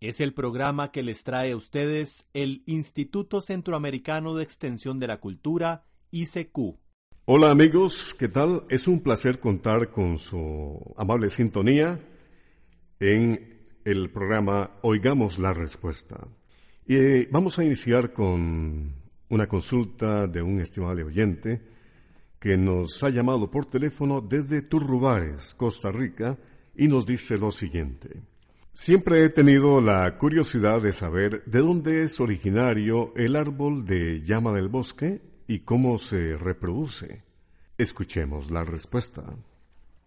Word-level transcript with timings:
Es 0.00 0.20
el 0.20 0.32
programa 0.32 0.92
que 0.92 1.02
les 1.02 1.24
trae 1.24 1.50
a 1.50 1.56
ustedes 1.56 2.24
el 2.32 2.62
Instituto 2.66 3.40
Centroamericano 3.40 4.36
de 4.36 4.44
Extensión 4.44 5.00
de 5.00 5.08
la 5.08 5.18
Cultura, 5.18 5.86
ICQ. 6.12 6.78
Hola 7.24 7.50
amigos, 7.50 8.14
¿qué 8.16 8.28
tal? 8.28 8.62
Es 8.68 8.86
un 8.86 9.00
placer 9.00 9.40
contar 9.40 9.90
con 9.90 10.20
su 10.20 10.94
amable 10.96 11.30
sintonía 11.30 11.98
en 13.00 13.58
el 13.84 14.10
programa 14.10 14.70
Oigamos 14.82 15.40
la 15.40 15.52
Respuesta. 15.52 16.28
Y 16.86 16.94
eh, 16.94 17.28
vamos 17.32 17.58
a 17.58 17.64
iniciar 17.64 18.12
con 18.12 18.94
una 19.30 19.48
consulta 19.48 20.28
de 20.28 20.42
un 20.42 20.60
estimable 20.60 21.02
oyente 21.02 21.60
que 22.38 22.56
nos 22.56 23.02
ha 23.02 23.10
llamado 23.10 23.50
por 23.50 23.66
teléfono 23.66 24.20
desde 24.20 24.62
Turrubares, 24.62 25.54
Costa 25.54 25.90
Rica, 25.90 26.38
y 26.76 26.86
nos 26.86 27.04
dice 27.04 27.36
lo 27.36 27.50
siguiente. 27.50 28.22
Siempre 28.72 29.24
he 29.24 29.28
tenido 29.28 29.80
la 29.80 30.16
curiosidad 30.18 30.80
de 30.80 30.92
saber 30.92 31.42
de 31.46 31.58
dónde 31.60 32.04
es 32.04 32.20
originario 32.20 33.12
el 33.16 33.36
árbol 33.36 33.84
de 33.84 34.22
llama 34.22 34.52
del 34.52 34.68
bosque 34.68 35.20
y 35.46 35.60
cómo 35.60 35.98
se 35.98 36.36
reproduce. 36.36 37.22
Escuchemos 37.76 38.50
la 38.50 38.64
respuesta. 38.64 39.24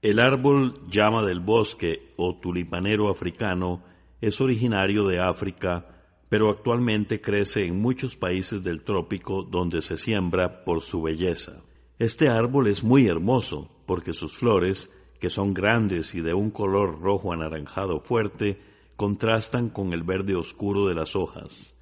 El 0.02 0.20
árbol 0.20 0.74
llama 0.88 1.26
del 1.26 1.42
bosque 1.42 2.14
o 2.18 2.40
tulipanero 2.40 3.10
africano 3.10 3.84
es 4.22 4.40
originario 4.40 5.08
de 5.08 5.20
África, 5.20 5.86
pero 6.30 6.50
actualmente 6.50 7.22
crece 7.22 7.66
en 7.66 7.82
muchos 7.82 8.18
países 8.18 8.64
del 8.64 8.84
trópico 8.84 9.44
donde 9.44 9.82
se 9.82 9.98
siembra 9.98 10.64
por 10.64 10.82
su 10.82 11.02
belleza. 11.02 11.62
Este 12.00 12.30
árbol 12.30 12.68
es 12.68 12.84
muy 12.84 13.08
hermoso 13.08 13.70
porque 13.86 14.14
sus 14.14 14.36
flores 14.38 14.90
que 15.22 15.30
son 15.30 15.54
grandes 15.54 16.16
y 16.16 16.22
de 16.22 16.34
un 16.34 16.50
color 16.50 17.00
rojo 17.00 17.32
anaranjado 17.32 18.00
fuerte, 18.00 18.60
contrastan 18.96 19.70
con 19.70 19.94
el 19.94 20.02
verde 20.02 20.36
oscuro 20.36 20.88
de 20.88 20.96
las 20.96 21.16
hojas. 21.16 21.76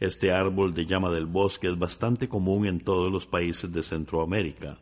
Este 0.00 0.32
árbol 0.32 0.72
de 0.72 0.86
llama 0.86 1.10
del 1.10 1.26
bosque 1.26 1.68
es 1.68 1.78
bastante 1.78 2.26
común 2.26 2.66
en 2.66 2.80
todos 2.80 3.12
los 3.12 3.26
países 3.26 3.70
de 3.70 3.82
Centroamérica. 3.82 4.78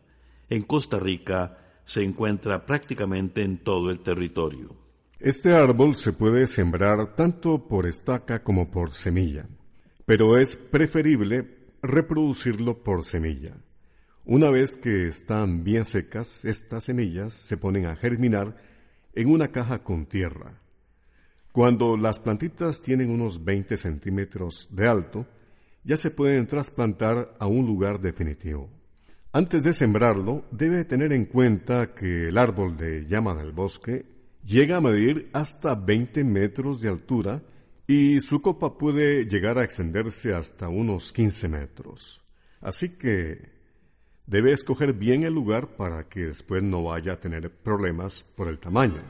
En 0.48 0.62
Costa 0.62 1.00
Rica 1.00 1.58
se 1.84 2.04
encuentra 2.04 2.64
prácticamente 2.64 3.42
en 3.42 3.58
todo 3.58 3.90
el 3.90 3.98
territorio. 3.98 4.76
Este 5.18 5.52
árbol 5.52 5.96
se 5.96 6.12
puede 6.12 6.46
sembrar 6.46 7.16
tanto 7.16 7.66
por 7.66 7.84
estaca 7.84 8.44
como 8.44 8.70
por 8.70 8.94
semilla, 8.94 9.48
pero 10.06 10.38
es 10.38 10.54
preferible 10.54 11.48
reproducirlo 11.82 12.78
por 12.82 13.04
semilla. 13.04 13.56
Una 14.26 14.48
vez 14.48 14.78
que 14.78 15.06
están 15.06 15.64
bien 15.64 15.84
secas, 15.84 16.46
estas 16.46 16.84
semillas 16.84 17.34
se 17.34 17.58
ponen 17.58 17.84
a 17.84 17.94
germinar 17.94 18.56
en 19.12 19.28
una 19.28 19.48
caja 19.48 19.82
con 19.82 20.06
tierra. 20.06 20.62
Cuando 21.52 21.98
las 21.98 22.20
plantitas 22.20 22.80
tienen 22.80 23.10
unos 23.10 23.44
20 23.44 23.76
centímetros 23.76 24.68
de 24.70 24.88
alto, 24.88 25.26
ya 25.82 25.98
se 25.98 26.10
pueden 26.10 26.46
trasplantar 26.46 27.36
a 27.38 27.46
un 27.46 27.66
lugar 27.66 28.00
definitivo. 28.00 28.70
Antes 29.30 29.62
de 29.62 29.74
sembrarlo, 29.74 30.46
debe 30.50 30.86
tener 30.86 31.12
en 31.12 31.26
cuenta 31.26 31.94
que 31.94 32.28
el 32.28 32.38
árbol 32.38 32.78
de 32.78 33.04
llama 33.04 33.34
del 33.34 33.52
bosque 33.52 34.06
llega 34.42 34.78
a 34.78 34.80
medir 34.80 35.28
hasta 35.34 35.74
20 35.74 36.24
metros 36.24 36.80
de 36.80 36.88
altura 36.88 37.42
y 37.86 38.20
su 38.20 38.40
copa 38.40 38.78
puede 38.78 39.26
llegar 39.26 39.58
a 39.58 39.64
extenderse 39.64 40.32
hasta 40.32 40.70
unos 40.70 41.12
15 41.12 41.48
metros. 41.48 42.22
Así 42.62 42.96
que 42.96 43.53
Debe 44.26 44.52
escoger 44.52 44.94
bien 44.94 45.22
el 45.24 45.34
lugar 45.34 45.66
para 45.76 46.08
que 46.08 46.20
después 46.20 46.62
no 46.62 46.82
vaya 46.82 47.12
a 47.12 47.20
tener 47.20 47.50
problemas 47.50 48.24
por 48.34 48.48
el 48.48 48.58
tamaño. 48.58 49.02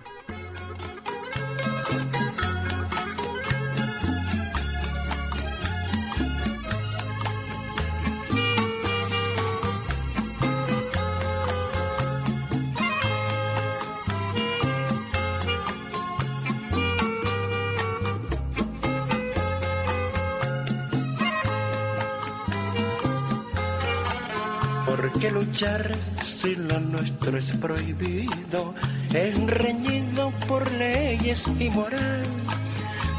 Que 25.25 25.31
luchar 25.31 25.91
si 26.23 26.55
lo 26.55 26.79
nuestro 26.81 27.39
es 27.39 27.51
prohibido, 27.57 28.75
enreñido 29.15 30.31
por 30.47 30.71
leyes 30.73 31.47
y 31.59 31.71
moral. 31.71 32.27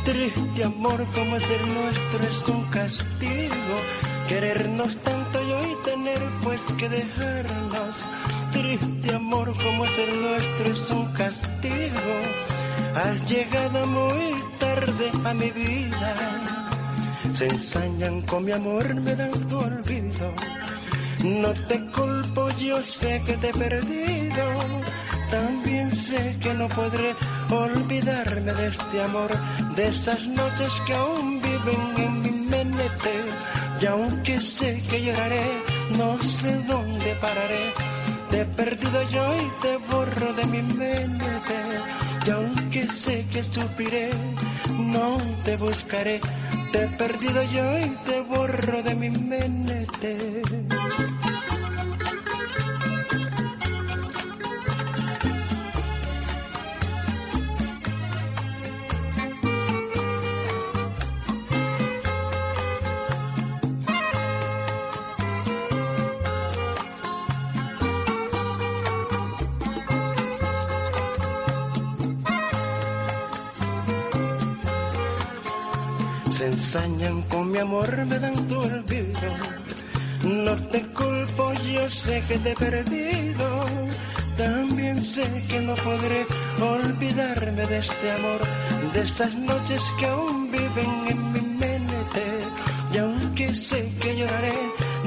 Triste 0.03 0.63
amor 0.63 1.03
como 1.15 1.35
es 1.37 1.49
el 1.49 1.73
nuestro 1.73 2.19
es 2.29 2.47
un 2.47 2.63
castigo, 2.65 3.75
querernos 4.29 4.99
tanto 4.99 5.41
y 5.47 5.51
hoy 5.51 5.75
tener 5.83 6.21
pues 6.43 6.61
que 6.77 6.89
dejarnos. 6.89 7.95
Triste 8.53 9.15
amor 9.15 9.51
como 9.63 9.85
es 9.85 9.97
el 9.97 10.21
nuestro 10.21 10.65
es 10.73 10.91
un 10.91 11.05
castigo, 11.13 12.15
has 13.03 13.27
llegado 13.27 13.87
muy 13.87 14.43
tarde 14.59 15.11
a 15.23 15.33
mi 15.33 15.49
vida. 15.49 16.15
Se 17.33 17.47
ensañan 17.47 18.21
con 18.21 18.45
mi 18.45 18.51
amor, 18.51 18.93
me 18.93 19.15
dan 19.15 19.31
tu 19.47 19.57
olvido 19.57 20.31
no 21.25 21.53
te 21.67 21.79
culpo, 21.85 22.49
yo 22.59 22.81
sé 22.83 23.21
que 23.25 23.33
te 23.37 23.49
he 23.49 23.53
perdido. 23.53 24.45
También 25.29 25.91
sé 25.91 26.35
que 26.41 26.53
no 26.53 26.67
podré 26.69 27.15
olvidarme 27.49 28.53
de 28.53 28.67
este 28.67 29.03
amor, 29.03 29.31
de 29.75 29.87
esas 29.87 30.25
noches 30.27 30.81
que 30.85 30.93
aún 30.93 31.41
viven 31.41 31.83
en 31.97 32.21
mi 32.21 32.29
mente. 32.29 33.11
Y 33.81 33.85
aunque 33.87 34.39
sé 34.39 34.81
que 34.89 35.03
lloraré, 35.03 35.45
no 35.97 36.21
sé 36.21 36.55
dónde 36.63 37.15
pararé. 37.19 37.73
Te 38.29 38.41
he 38.41 38.45
perdido 38.45 39.09
yo 39.09 39.35
y 39.35 39.61
te 39.61 39.77
borro 39.91 40.33
de 40.33 40.45
mi 40.45 40.61
mente. 40.61 41.55
Y 42.25 42.29
aunque 42.29 42.87
sé 42.87 43.25
que 43.31 43.43
sufriré, 43.43 44.11
no 44.77 45.17
te 45.43 45.57
buscaré. 45.57 46.19
Te 46.71 46.83
he 46.83 46.87
perdido 46.87 47.43
yo 47.43 47.79
y 47.79 47.89
te 48.05 48.21
borro 48.21 48.83
de 48.83 48.95
mi 48.95 49.09
mente. 49.09 50.41
Ensañan 76.45 77.21
con 77.23 77.51
mi 77.51 77.59
amor, 77.59 78.05
me 78.05 78.19
dan 78.19 78.47
tu 78.47 78.59
olvido. 78.59 79.29
No 80.23 80.55
te 80.69 80.81
culpo, 80.87 81.53
yo 81.73 81.89
sé 81.89 82.23
que 82.27 82.37
te 82.39 82.51
he 82.51 82.55
perdido. 82.55 83.47
También 84.37 85.01
sé 85.01 85.25
que 85.47 85.59
no 85.61 85.73
podré 85.75 86.25
olvidarme 86.59 87.65
de 87.67 87.77
este 87.77 88.11
amor, 88.11 88.41
de 88.93 89.01
esas 89.01 89.33
noches 89.35 89.83
que 89.97 90.05
aún 90.07 90.51
viven 90.51 91.07
en 91.07 91.31
mi 91.31 91.41
mente. 91.41 92.23
Y 92.93 92.97
aunque 92.97 93.53
sé 93.53 93.91
que 94.01 94.17
lloraré, 94.17 94.57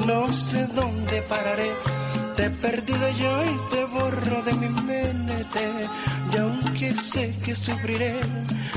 no 0.07 0.31
sé 0.31 0.67
dónde 0.67 1.21
pararé. 1.23 1.71
Te 2.35 2.45
he 2.45 2.49
perdido 2.49 3.09
yo 3.11 3.43
y 3.45 3.75
te 3.75 3.83
borro 3.85 4.41
de 4.43 4.53
mi 4.53 4.69
mente. 4.83 5.63
Y 6.33 6.37
aunque 6.37 6.93
sé 6.95 7.33
que 7.43 7.55
sufriré, 7.55 8.19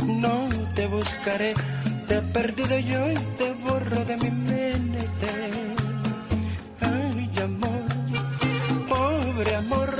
no 0.04 0.48
te 0.74 0.86
buscaré 0.86 1.54
te 2.06 2.14
he 2.18 2.22
perdido 2.22 2.78
yo 2.78 3.10
y 3.10 3.14
te 3.38 3.52
borro 3.64 4.04
de 4.04 4.16
mi 4.16 4.30
mente. 4.30 5.28
Ay, 6.80 7.30
amor, 7.42 7.84
pobre 8.88 9.56
amor, 9.56 9.96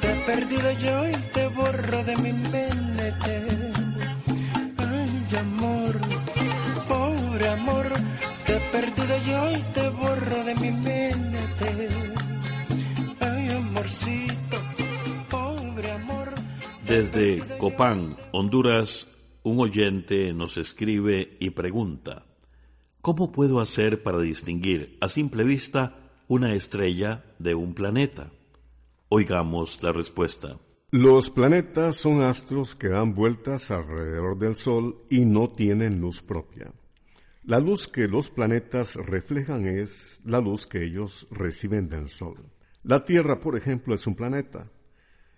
te 0.00 0.12
he 0.12 0.16
perdido 0.26 0.72
yo 0.72 1.08
y 1.08 1.16
te 1.32 1.46
borro 1.48 2.04
de 2.04 2.16
mi 2.16 2.32
mente. 2.32 3.42
Ay, 4.78 5.36
amor, 5.38 5.94
pobre 6.88 7.48
amor, 7.48 7.86
olvido 9.04 9.18
yo 9.26 9.50
y 9.50 9.62
te 9.74 9.88
borro 9.88 10.44
de 10.44 10.54
mi 10.54 10.70
mente. 10.70 11.88
Ay, 13.20 13.48
amorcito, 13.50 14.56
pobre 15.30 15.90
amor. 15.92 16.34
Desde 16.86 17.40
Copán, 17.58 18.16
Honduras, 18.32 19.06
un 19.44 19.60
oyente 19.60 20.32
nos 20.32 20.56
escribe 20.56 21.36
y 21.38 21.50
pregunta, 21.50 22.24
¿cómo 23.02 23.30
puedo 23.30 23.60
hacer 23.60 24.02
para 24.02 24.18
distinguir 24.18 24.96
a 25.02 25.08
simple 25.10 25.44
vista 25.44 26.10
una 26.28 26.54
estrella 26.54 27.24
de 27.38 27.54
un 27.54 27.74
planeta? 27.74 28.32
Oigamos 29.10 29.82
la 29.82 29.92
respuesta. 29.92 30.58
Los 30.90 31.28
planetas 31.28 31.96
son 31.96 32.22
astros 32.22 32.74
que 32.74 32.88
dan 32.88 33.14
vueltas 33.14 33.70
alrededor 33.70 34.38
del 34.38 34.54
Sol 34.54 35.02
y 35.10 35.26
no 35.26 35.50
tienen 35.50 36.00
luz 36.00 36.22
propia. 36.22 36.72
La 37.42 37.58
luz 37.58 37.86
que 37.86 38.08
los 38.08 38.30
planetas 38.30 38.94
reflejan 38.94 39.66
es 39.66 40.22
la 40.24 40.40
luz 40.40 40.66
que 40.66 40.84
ellos 40.84 41.26
reciben 41.30 41.90
del 41.90 42.08
Sol. 42.08 42.38
La 42.82 43.04
Tierra, 43.04 43.40
por 43.40 43.58
ejemplo, 43.58 43.94
es 43.94 44.06
un 44.06 44.14
planeta. 44.14 44.70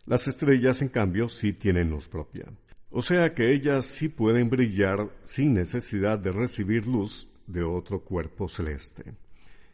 Las 0.05 0.29
estrellas, 0.29 0.81
en 0.83 0.91
cambio, 0.91 1.29
sí 1.29 1.55
tienen 1.55 1.91
luz 1.91 2.07
propia. 2.07 2.47
O 2.91 3.03
sea 3.03 3.35
que 3.35 3.53
ellas 3.53 3.87
sí 3.87 4.09
pueden 4.09 4.49
brillar 4.49 5.11
sin 5.25 5.55
necesidad 5.55 6.19
de 6.19 6.33
recibir 6.33 6.87
luz 6.87 7.29
de 7.47 7.63
otro 7.63 8.01
cuerpo 8.01 8.49
celeste. 8.49 9.15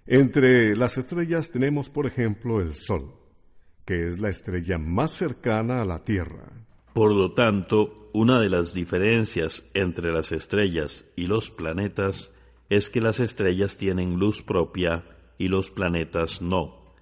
Entre 0.06 0.74
las 0.76 0.98
estrellas 0.98 1.50
tenemos, 1.50 1.88
por 1.88 2.06
ejemplo, 2.06 2.60
el 2.60 2.74
Sol, 2.74 3.14
que 3.84 4.08
es 4.08 4.18
la 4.18 4.30
estrella 4.30 4.78
más 4.78 5.12
cercana 5.12 5.82
a 5.82 5.84
la 5.84 6.02
Tierra. 6.02 6.50
Por 6.92 7.14
lo 7.14 7.32
tanto, 7.32 8.08
una 8.12 8.40
de 8.40 8.50
las 8.50 8.74
diferencias 8.74 9.64
entre 9.74 10.12
las 10.12 10.32
estrellas 10.32 11.04
y 11.16 11.26
los 11.26 11.50
planetas 11.50 12.30
es 12.68 12.90
que 12.90 13.00
las 13.00 13.20
estrellas 13.20 13.76
tienen 13.76 14.16
luz 14.16 14.42
propia 14.42 15.04
y 15.38 15.48
los 15.48 15.70
planetas 15.70 16.42
no. 16.42 16.94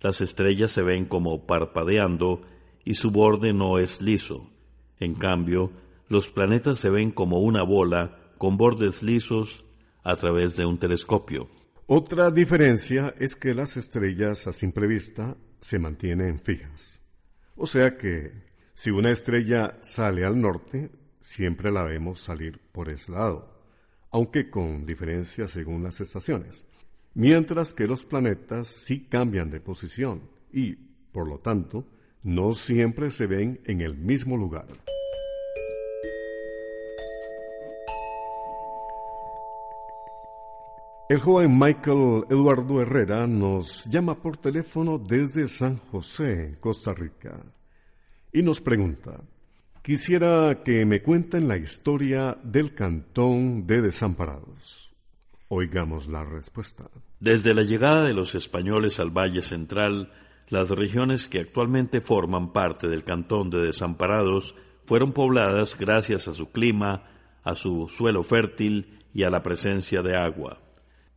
Las 0.00 0.20
estrellas 0.20 0.70
se 0.72 0.82
ven 0.82 1.06
como 1.06 1.46
parpadeando 1.46 2.42
y 2.84 2.94
su 2.94 3.10
borde 3.10 3.52
no 3.52 3.78
es 3.78 4.00
liso. 4.00 4.51
En 5.02 5.14
cambio, 5.14 5.72
los 6.08 6.30
planetas 6.30 6.78
se 6.78 6.88
ven 6.88 7.10
como 7.10 7.40
una 7.40 7.64
bola 7.64 8.34
con 8.38 8.56
bordes 8.56 9.02
lisos 9.02 9.64
a 10.04 10.14
través 10.14 10.54
de 10.54 10.64
un 10.64 10.78
telescopio. 10.78 11.50
Otra 11.86 12.30
diferencia 12.30 13.12
es 13.18 13.34
que 13.34 13.52
las 13.52 13.76
estrellas 13.76 14.46
a 14.46 14.52
simple 14.52 14.86
vista 14.86 15.36
se 15.60 15.80
mantienen 15.80 16.38
fijas. 16.38 17.00
O 17.56 17.66
sea 17.66 17.96
que 17.96 18.44
si 18.74 18.90
una 18.90 19.10
estrella 19.10 19.76
sale 19.80 20.24
al 20.24 20.40
norte, 20.40 20.92
siempre 21.18 21.72
la 21.72 21.82
vemos 21.82 22.20
salir 22.20 22.60
por 22.70 22.88
ese 22.88 23.10
lado, 23.10 23.60
aunque 24.12 24.50
con 24.50 24.86
diferencias 24.86 25.50
según 25.50 25.82
las 25.82 26.00
estaciones. 26.00 26.68
Mientras 27.14 27.74
que 27.74 27.88
los 27.88 28.06
planetas 28.06 28.68
sí 28.68 29.08
cambian 29.08 29.50
de 29.50 29.58
posición 29.58 30.30
y, 30.52 30.74
por 31.10 31.26
lo 31.26 31.40
tanto, 31.40 31.88
no 32.22 32.52
siempre 32.52 33.10
se 33.10 33.26
ven 33.26 33.60
en 33.64 33.80
el 33.80 33.96
mismo 33.96 34.36
lugar. 34.36 34.66
El 41.08 41.18
joven 41.18 41.58
Michael 41.58 42.24
Eduardo 42.30 42.80
Herrera 42.80 43.26
nos 43.26 43.84
llama 43.84 44.14
por 44.14 44.38
teléfono 44.38 44.98
desde 44.98 45.46
San 45.46 45.76
José, 45.76 46.56
Costa 46.58 46.94
Rica 46.94 47.38
y 48.32 48.42
nos 48.42 48.62
pregunta, 48.62 49.20
quisiera 49.82 50.62
que 50.64 50.86
me 50.86 51.02
cuenten 51.02 51.48
la 51.48 51.58
historia 51.58 52.38
del 52.42 52.74
cantón 52.74 53.66
de 53.66 53.82
desamparados. 53.82 54.90
Oigamos 55.48 56.08
la 56.08 56.24
respuesta. 56.24 56.88
Desde 57.20 57.52
la 57.52 57.62
llegada 57.62 58.04
de 58.04 58.14
los 58.14 58.34
españoles 58.34 58.98
al 58.98 59.10
Valle 59.10 59.42
Central, 59.42 60.10
las 60.48 60.70
regiones 60.70 61.28
que 61.28 61.40
actualmente 61.40 62.00
forman 62.00 62.52
parte 62.52 62.88
del 62.88 63.04
cantón 63.04 63.50
de 63.50 63.60
desamparados 63.60 64.54
fueron 64.84 65.12
pobladas 65.12 65.76
gracias 65.78 66.28
a 66.28 66.34
su 66.34 66.50
clima, 66.50 67.04
a 67.42 67.54
su 67.54 67.88
suelo 67.88 68.22
fértil 68.22 68.98
y 69.14 69.22
a 69.22 69.30
la 69.30 69.42
presencia 69.42 70.02
de 70.02 70.16
agua. 70.16 70.58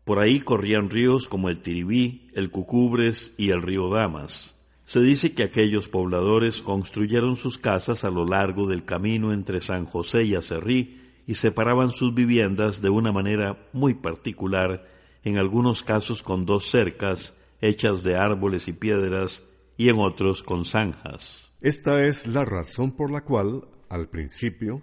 Por 0.04 0.20
ahí 0.20 0.40
corrían 0.40 0.90
ríos 0.90 1.28
como 1.28 1.50
el 1.50 1.62
Tiribí, 1.62 2.30
el 2.34 2.52
Cucubres 2.52 3.34
y 3.38 3.50
el 3.50 3.62
río 3.62 3.90
Damas. 3.90 4.56
Se 4.86 5.02
dice 5.02 5.34
que 5.34 5.44
aquellos 5.44 5.88
pobladores 5.88 6.62
construyeron 6.62 7.38
sus 7.38 7.58
casas 7.58 8.04
a 8.04 8.12
lo 8.12 8.26
largo 8.26 8.68
del 8.68 8.86
camino 8.86 9.34
entre 9.34 9.62
San 9.62 9.86
José 9.86 10.24
y 10.24 10.36
Acerrí 10.36 11.02
y 11.26 11.36
separaban 11.36 11.90
sus 11.90 12.14
viviendas 12.14 12.84
de 12.84 12.92
una 12.92 13.12
manera 13.12 13.68
muy 13.74 13.96
particular, 13.96 14.88
en 15.24 15.40
algunos 15.40 15.82
casos 15.82 16.22
con 16.22 16.46
dos 16.46 16.70
cercas 16.70 17.34
hechas 17.62 18.04
de 18.04 18.16
árboles 18.16 18.68
y 18.68 18.74
piedras 18.74 19.44
y 19.78 19.90
en 19.90 20.00
otros 20.00 20.44
con 20.44 20.66
zanjas. 20.66 21.52
Esta 21.62 22.06
es 22.06 22.28
la 22.28 22.46
razón 22.46 22.92
por 22.92 23.12
la 23.12 23.22
cual, 23.22 23.68
al 23.90 24.10
principio, 24.10 24.82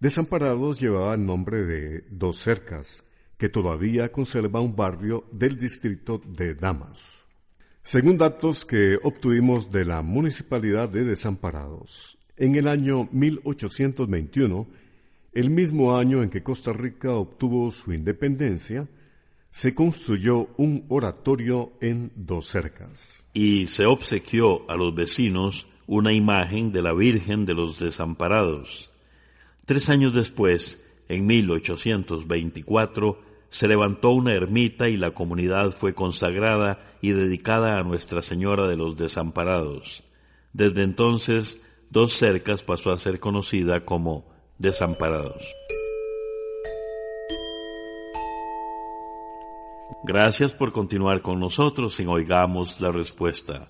Desamparados 0.00 0.78
llevaba 0.78 1.14
el 1.14 1.26
nombre 1.26 1.64
de 1.64 2.04
Dos 2.08 2.38
Cercas, 2.38 3.02
que 3.36 3.48
todavía 3.48 4.12
conserva 4.12 4.60
un 4.60 4.76
barrio 4.76 5.24
del 5.32 5.58
distrito 5.58 6.22
de 6.24 6.54
Damas. 6.54 7.26
Según 7.82 8.16
datos 8.16 8.64
que 8.64 8.96
obtuvimos 9.02 9.72
de 9.72 9.84
la 9.84 10.02
Municipalidad 10.02 10.88
de 10.88 11.02
Desamparados, 11.02 12.16
en 12.36 12.54
el 12.54 12.68
año 12.68 13.08
1821, 13.10 14.68
el 15.32 15.50
mismo 15.50 15.96
año 15.96 16.22
en 16.22 16.30
que 16.30 16.44
Costa 16.44 16.72
Rica 16.72 17.12
obtuvo 17.14 17.70
su 17.72 17.92
independencia, 17.92 18.86
se 19.50 19.74
construyó 19.74 20.48
un 20.56 20.84
oratorio 20.88 21.72
en 21.80 22.12
dos 22.14 22.46
cercas. 22.46 23.24
Y 23.32 23.66
se 23.66 23.86
obsequió 23.86 24.68
a 24.70 24.76
los 24.76 24.94
vecinos 24.94 25.66
una 25.86 26.12
imagen 26.12 26.70
de 26.72 26.82
la 26.82 26.92
Virgen 26.92 27.46
de 27.46 27.54
los 27.54 27.78
Desamparados. 27.78 28.90
Tres 29.64 29.88
años 29.88 30.14
después, 30.14 30.80
en 31.08 31.26
1824, 31.26 33.18
se 33.50 33.68
levantó 33.68 34.10
una 34.10 34.34
ermita 34.34 34.88
y 34.88 34.96
la 34.96 35.12
comunidad 35.12 35.70
fue 35.72 35.94
consagrada 35.94 36.78
y 37.00 37.10
dedicada 37.10 37.78
a 37.78 37.84
Nuestra 37.84 38.22
Señora 38.22 38.68
de 38.68 38.76
los 38.76 38.96
Desamparados. 38.96 40.04
Desde 40.52 40.82
entonces, 40.82 41.58
Dos 41.90 42.12
Cercas 42.12 42.62
pasó 42.62 42.90
a 42.90 42.98
ser 42.98 43.18
conocida 43.18 43.84
como 43.86 44.28
Desamparados. 44.58 45.54
Gracias 50.04 50.52
por 50.52 50.72
continuar 50.72 51.22
con 51.22 51.40
nosotros 51.40 51.98
en 51.98 52.08
Oigamos 52.08 52.80
la 52.80 52.92
Respuesta. 52.92 53.68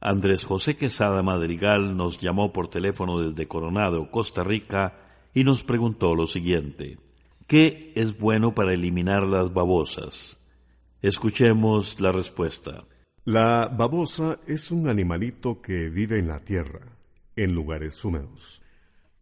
Andrés 0.00 0.44
José 0.44 0.76
Quesada 0.76 1.22
Madrigal 1.24 1.96
nos 1.96 2.20
llamó 2.20 2.52
por 2.52 2.68
teléfono 2.68 3.18
desde 3.18 3.48
Coronado, 3.48 4.10
Costa 4.10 4.44
Rica, 4.44 4.94
y 5.34 5.42
nos 5.42 5.64
preguntó 5.64 6.14
lo 6.14 6.28
siguiente. 6.28 6.98
¿Qué 7.48 7.92
es 7.96 8.16
bueno 8.18 8.54
para 8.54 8.74
eliminar 8.74 9.24
las 9.24 9.52
babosas? 9.52 10.38
Escuchemos 11.02 12.00
la 12.00 12.12
respuesta. 12.12 12.84
La 13.24 13.66
babosa 13.66 14.38
es 14.46 14.70
un 14.70 14.88
animalito 14.88 15.60
que 15.60 15.88
vive 15.88 16.20
en 16.20 16.28
la 16.28 16.38
tierra, 16.38 16.80
en 17.34 17.54
lugares 17.54 18.04
húmedos. 18.04 18.62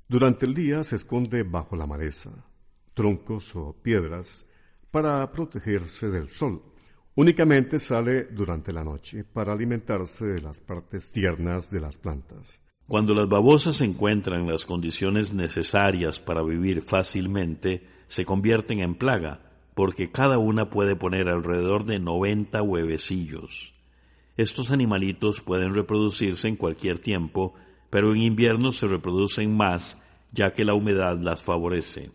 Durante 0.08 0.44
el 0.44 0.52
día 0.52 0.84
se 0.84 0.96
esconde 0.96 1.42
bajo 1.42 1.74
la 1.74 1.86
maleza, 1.86 2.30
troncos 2.92 3.56
o 3.56 3.74
piedras 3.82 4.46
para 4.94 5.28
protegerse 5.32 6.08
del 6.08 6.28
sol. 6.28 6.62
Únicamente 7.16 7.80
sale 7.80 8.26
durante 8.26 8.72
la 8.72 8.84
noche 8.84 9.24
para 9.24 9.52
alimentarse 9.52 10.24
de 10.24 10.40
las 10.40 10.60
partes 10.60 11.10
tiernas 11.10 11.68
de 11.68 11.80
las 11.80 11.98
plantas. 11.98 12.60
Cuando 12.86 13.12
las 13.12 13.28
babosas 13.28 13.80
encuentran 13.80 14.46
las 14.46 14.64
condiciones 14.64 15.32
necesarias 15.32 16.20
para 16.20 16.44
vivir 16.44 16.80
fácilmente, 16.80 17.82
se 18.06 18.24
convierten 18.24 18.78
en 18.78 18.94
plaga, 18.94 19.40
porque 19.74 20.12
cada 20.12 20.38
una 20.38 20.70
puede 20.70 20.94
poner 20.94 21.28
alrededor 21.28 21.86
de 21.86 21.98
90 21.98 22.62
huevecillos. 22.62 23.74
Estos 24.36 24.70
animalitos 24.70 25.40
pueden 25.40 25.74
reproducirse 25.74 26.46
en 26.46 26.54
cualquier 26.54 27.00
tiempo, 27.00 27.54
pero 27.90 28.12
en 28.12 28.18
invierno 28.18 28.70
se 28.70 28.86
reproducen 28.86 29.56
más, 29.56 29.98
ya 30.30 30.52
que 30.52 30.64
la 30.64 30.74
humedad 30.74 31.18
las 31.18 31.42
favorece. 31.42 32.12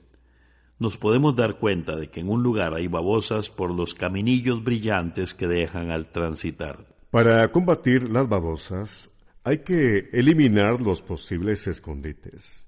Nos 0.80 0.98
podemos 0.98 1.36
dar 1.36 1.60
cuenta 1.60 1.98
de 1.98 2.10
que 2.10 2.22
en 2.22 2.30
un 2.30 2.42
lugar 2.42 2.74
hay 2.74 2.88
babosas 2.88 3.50
por 3.50 3.70
los 3.70 3.94
caminillos 3.94 4.64
brillantes 4.64 5.34
que 5.34 5.46
dejan 5.46 5.92
al 5.92 6.10
transitar. 6.10 6.88
Para 7.12 7.52
combatir 7.52 8.10
las 8.10 8.30
babosas, 8.30 9.12
hay 9.44 9.60
que 9.60 10.10
eliminar 10.14 10.82
los 10.82 11.02
posibles 11.02 11.68
escondites. 11.68 12.66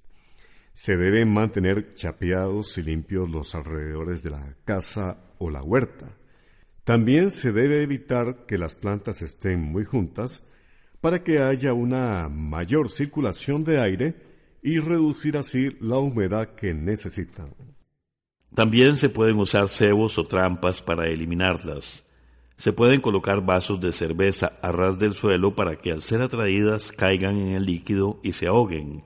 Se 0.74 0.98
deben 0.98 1.34
mantener 1.34 1.96
chapeados 1.96 2.77
y 2.77 2.82
limpios 2.82 3.30
los 3.30 3.56
alrededores 3.56 4.24
de 4.24 4.32
la 4.32 4.56
casa 4.65 5.18
o 5.38 5.50
la 5.50 5.63
huerta. 5.63 6.18
También 6.84 7.32
se 7.32 7.53
debe 7.53 7.82
evitar 7.82 8.46
que 8.46 8.58
las 8.58 8.75
plantas 8.75 9.22
estén 9.22 9.62
muy 9.62 9.86
juntas 9.86 10.44
para 11.00 11.24
que 11.24 11.39
haya 11.39 11.74
una 11.74 12.27
mayor 12.27 12.91
circulación 12.91 13.63
de 13.63 13.80
aire 13.80 14.15
y 14.62 14.80
reducir 14.80 15.38
así 15.38 15.77
la 15.80 15.98
humedad 15.98 16.56
que 16.56 16.74
necesitan. 16.74 17.70
También 18.53 18.98
se 18.98 19.08
pueden 19.08 19.39
usar 19.39 19.70
cebos 19.70 20.17
o 20.17 20.25
trampas 20.25 20.81
para 20.81 21.08
eliminarlas. 21.08 22.03
Se 22.58 22.74
pueden 22.74 23.00
colocar 23.00 23.46
vasos 23.46 23.79
de 23.79 23.93
cerveza 23.93 24.53
a 24.62 24.74
ras 24.74 25.00
del 25.00 25.13
suelo 25.13 25.55
para 25.55 25.77
que 25.77 25.91
al 25.91 26.01
ser 26.01 26.22
atraídas 26.22 26.91
caigan 26.91 27.38
en 27.38 27.55
el 27.55 27.65
líquido 27.65 28.20
y 28.24 28.34
se 28.34 28.48
ahoguen. 28.48 29.03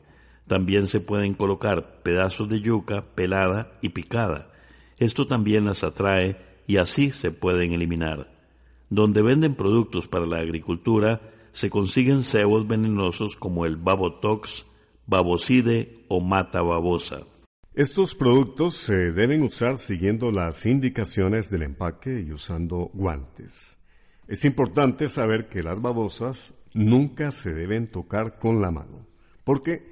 También 0.47 0.87
se 0.87 0.99
pueden 0.99 1.35
colocar 1.35 2.01
pedazos 2.01 2.49
de 2.49 2.59
yuca 2.59 3.03
pelada 3.13 3.71
y 3.81 3.89
picada. 3.89 4.51
Esto 4.97 5.27
también 5.27 5.65
las 5.65 5.83
atrae 5.83 6.37
y 6.65 6.77
así 6.77 7.11
se 7.11 7.29
pueden 7.31 7.71
eliminar. 7.71 8.31
Donde 8.89 9.21
venden 9.21 9.53
productos 9.53 10.07
para 10.07 10.25
la 10.25 10.37
agricultura, 10.37 11.21
se 11.53 11.69
consiguen 11.69 12.23
cebos 12.23 12.67
venenosos 12.67 13.35
como 13.35 13.65
el 13.65 13.77
babotox, 13.77 14.65
babocide 15.05 16.03
o 16.07 16.19
mata 16.19 16.61
babosa. 16.63 17.21
Estos 17.75 18.15
productos 18.15 18.77
se 18.77 19.11
deben 19.11 19.43
usar 19.43 19.79
siguiendo 19.79 20.31
las 20.31 20.65
indicaciones 20.65 21.49
del 21.49 21.63
empaque 21.63 22.21
y 22.25 22.31
usando 22.31 22.89
guantes. 22.93 23.75
Es 24.29 24.45
importante 24.45 25.09
saber 25.09 25.49
que 25.49 25.61
las 25.61 25.81
babosas 25.81 26.53
nunca 26.73 27.31
se 27.31 27.53
deben 27.53 27.87
tocar 27.87 28.39
con 28.39 28.61
la 28.61 28.71
mano, 28.71 29.05
porque 29.43 29.83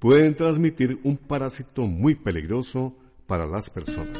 pueden 0.00 0.34
transmitir 0.34 0.98
un 1.04 1.16
parásito 1.16 1.82
muy 1.82 2.16
peligroso 2.16 2.96
para 3.28 3.46
las 3.46 3.70
personas. 3.70 4.18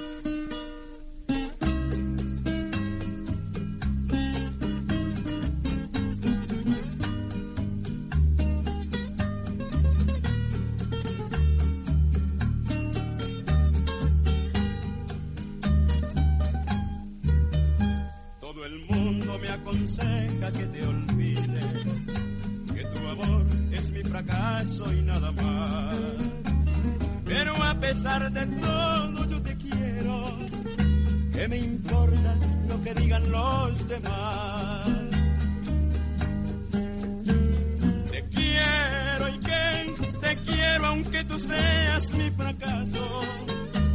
Aunque 40.99 41.23
tú 41.25 41.39
seas 41.39 42.13
mi 42.15 42.31
fracaso 42.31 43.23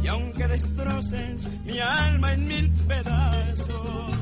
y 0.02 0.08
aunque 0.08 0.48
destroces 0.48 1.46
mi 1.66 1.78
alma 1.78 2.32
en 2.32 2.46
mil 2.46 2.70
pedazos. 2.88 4.16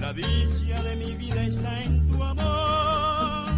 La 0.00 0.12
dicha 0.12 0.82
de 0.84 0.96
mi 0.96 1.14
vida 1.16 1.42
está 1.42 1.82
en 1.82 2.06
tu 2.06 2.22
amor. 2.22 3.50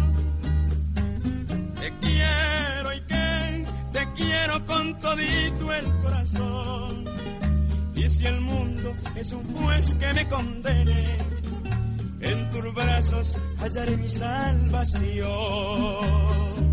Te 1.79 1.93
quiero 2.01 2.93
y 2.93 3.01
que 3.01 3.65
te 3.91 4.07
quiero 4.15 4.65
con 4.65 4.97
todito 4.97 5.71
el 5.71 5.85
corazón. 6.01 7.05
Y 7.95 8.09
si 8.09 8.25
el 8.25 8.41
mundo 8.41 8.95
es 9.15 9.31
un 9.31 9.43
juez 9.53 9.93
que 9.93 10.11
me 10.13 10.27
condene, 10.27 11.17
en 12.21 12.49
tus 12.49 12.73
brazos 12.73 13.35
hallaré 13.59 13.95
mi 13.95 14.09
salvación. 14.09 16.68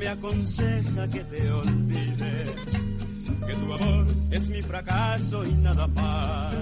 Me 0.00 0.08
aconseja 0.08 1.08
que 1.08 1.22
te 1.24 1.52
olvide, 1.52 2.44
que 3.46 3.54
tu 3.54 3.72
amor 3.74 4.06
es 4.30 4.48
mi 4.48 4.62
fracaso 4.62 5.44
y 5.44 5.52
nada 5.52 5.86
más. 5.88 6.54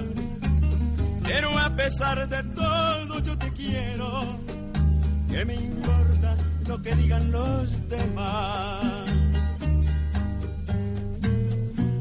Pero 1.23 1.57
a 1.57 1.71
pesar 1.76 2.28
de 2.28 2.42
todo 2.42 3.21
yo 3.21 3.38
te 3.38 3.52
quiero, 3.52 4.38
que 5.30 5.45
me 5.45 5.54
importa 5.54 6.37
lo 6.66 6.83
que 6.83 6.95
digan 6.97 7.30
los 7.30 7.88
demás. 7.88 8.85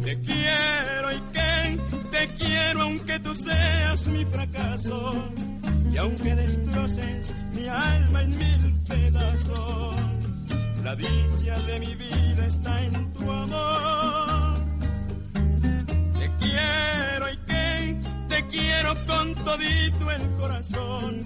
Te 0.03 0.20
quiero 0.22 1.12
y 1.12 1.22
que 1.34 1.77
te 2.10 2.27
quiero 2.39 2.82
aunque 2.82 3.20
tú 3.20 3.36
seas 3.36 4.08
mi 4.08 4.25
fracaso 4.25 5.13
y 5.94 5.98
aunque 5.98 6.36
destroces 6.36 7.32
mi 7.53 7.67
alma 7.67 8.24
en 8.24 8.38
mil 8.38 8.74
pedazos. 8.88 10.06
La 10.88 10.96
dicha 10.96 11.60
de 11.67 11.79
mi 11.82 11.94
vida 11.96 12.48
está 12.48 12.82
en 12.86 13.12
tu 13.12 13.29
amor. 13.29 14.58
Te 16.17 16.32
quiero 16.39 17.29
y 17.29 17.38
que 17.46 17.98
te 18.29 18.48
quiero 18.48 18.94
con 19.06 19.36
todito 19.44 20.12
el 20.12 20.22
corazón. 20.38 21.24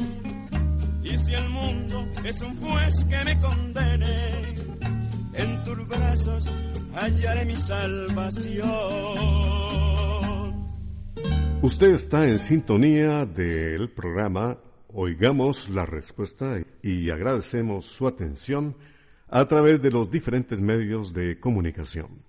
Y 1.03 1.15
si 1.15 1.35
el 1.35 1.47
mundo 1.49 2.07
es 2.23 2.41
un 2.41 2.55
juez 2.55 3.05
que 3.05 3.23
me 3.23 3.39
condene, 3.39 4.31
en 5.33 5.63
tus 5.63 5.87
brazos 5.87 6.51
hallaré 6.95 7.45
mi 7.45 7.55
salvación. 7.55 8.65
Usted 11.61 11.91
está 11.91 12.27
en 12.27 12.39
sintonía 12.39 13.27
del 13.27 13.91
programa 13.91 14.57
Oigamos 14.91 15.69
la 15.69 15.85
Respuesta 15.85 16.59
y 16.81 17.11
agradecemos 17.11 17.85
su 17.85 18.07
atención 18.07 18.75
a 19.31 19.47
través 19.47 19.81
de 19.81 19.89
los 19.89 20.11
diferentes 20.11 20.61
medios 20.61 21.13
de 21.13 21.39
comunicación. 21.39 22.23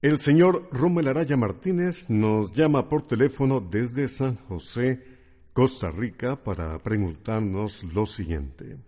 El 0.00 0.18
señor 0.18 0.70
Rommel 0.72 1.08
Araya 1.08 1.36
Martínez 1.36 2.08
nos 2.08 2.52
llama 2.52 2.88
por 2.88 3.06
teléfono 3.06 3.60
desde 3.60 4.08
San 4.08 4.36
José, 4.36 5.04
Costa 5.52 5.90
Rica, 5.90 6.42
para 6.42 6.78
preguntarnos 6.78 7.84
lo 7.94 8.06
siguiente. 8.06 8.78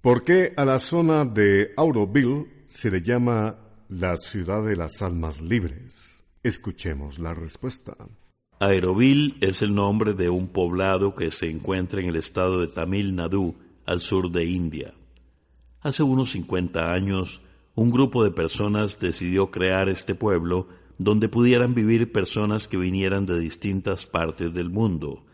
¿Por 0.00 0.24
qué 0.24 0.54
a 0.56 0.64
la 0.64 0.78
zona 0.78 1.26
de 1.26 1.72
Auroville 1.76 2.46
se 2.64 2.90
le 2.90 3.02
llama 3.02 3.58
la 3.90 4.16
ciudad 4.16 4.64
de 4.64 4.76
las 4.76 5.02
almas 5.02 5.42
libres? 5.42 6.24
Escuchemos 6.42 7.18
la 7.18 7.34
respuesta. 7.34 7.94
Aeroville 8.58 9.34
es 9.42 9.60
el 9.60 9.74
nombre 9.74 10.14
de 10.14 10.30
un 10.30 10.48
poblado 10.48 11.14
que 11.14 11.30
se 11.30 11.50
encuentra 11.50 12.00
en 12.00 12.06
el 12.06 12.16
estado 12.16 12.60
de 12.60 12.68
Tamil 12.68 13.14
Nadu, 13.14 13.54
al 13.84 14.00
sur 14.00 14.30
de 14.30 14.46
India. 14.46 14.94
Hace 15.86 16.02
unos 16.02 16.32
50 16.32 16.92
años, 16.92 17.40
un 17.76 17.92
grupo 17.92 18.24
de 18.24 18.32
personas 18.32 18.98
decidió 18.98 19.52
crear 19.52 19.88
este 19.88 20.16
pueblo 20.16 20.66
donde 20.98 21.28
pudieran 21.28 21.74
vivir 21.74 22.10
personas 22.10 22.66
que 22.66 22.76
vinieran 22.76 23.24
de 23.24 23.38
distintas 23.38 24.04
partes 24.04 24.52
del 24.52 24.68
mundo. 24.68 25.24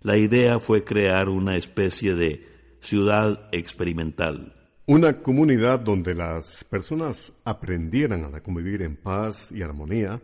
La 0.00 0.16
idea 0.16 0.58
fue 0.58 0.82
crear 0.82 1.28
una 1.28 1.56
especie 1.56 2.16
de 2.16 2.44
ciudad 2.80 3.48
experimental. 3.52 4.56
Una 4.86 5.22
comunidad 5.22 5.78
donde 5.78 6.16
las 6.16 6.64
personas 6.64 7.32
aprendieran 7.44 8.34
a 8.34 8.40
convivir 8.40 8.82
en 8.82 8.96
paz 8.96 9.52
y 9.52 9.62
armonía, 9.62 10.20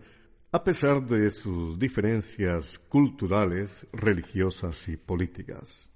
a 0.51 0.65
pesar 0.65 1.07
de 1.07 1.31
sus 1.31 1.79
diferencias 1.79 2.81
culturales, 2.81 3.87
religiosas 3.93 4.89
y 4.89 4.97
políticas. 4.97 5.89